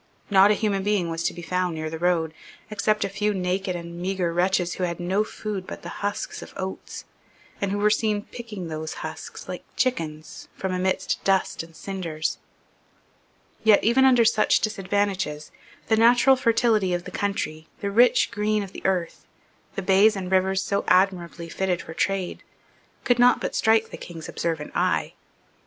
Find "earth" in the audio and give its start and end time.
18.87-19.27